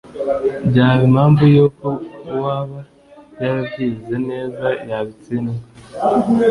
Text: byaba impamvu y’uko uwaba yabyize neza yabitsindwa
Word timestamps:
byaba 0.69 1.01
impamvu 1.09 1.43
y’uko 1.55 1.87
uwaba 2.31 2.79
yabyize 3.43 4.15
neza 4.29 4.65
yabitsindwa 4.89 5.61